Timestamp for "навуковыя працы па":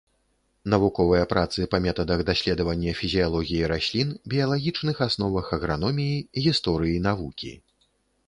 0.73-1.77